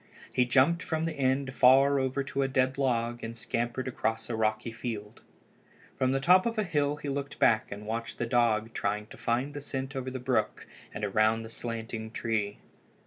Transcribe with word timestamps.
He 0.33 0.45
jumped 0.45 0.81
from 0.81 1.03
the 1.03 1.13
end 1.13 1.53
far 1.53 1.99
over 1.99 2.23
to 2.23 2.41
a 2.41 2.47
dead 2.47 2.79
log 2.79 3.23
and 3.23 3.37
scampered 3.37 3.87
across 3.87 4.31
a 4.31 4.35
rocky 4.35 4.71
field. 4.71 5.21
From 5.95 6.11
the 6.11 6.19
top 6.19 6.47
of 6.47 6.57
a 6.57 6.63
hill 6.63 6.95
he 6.95 7.07
looked 7.07 7.37
back 7.37 7.71
and 7.71 7.85
watched 7.85 8.17
the 8.17 8.25
dog 8.25 8.73
trying 8.73 9.05
to 9.05 9.17
find 9.17 9.53
the 9.53 9.61
scent 9.61 9.95
over 9.95 10.09
the 10.09 10.17
brook 10.17 10.65
and 10.91 11.05
around 11.05 11.43
the 11.43 11.49
slanting 11.51 12.09
tree. 12.09 12.57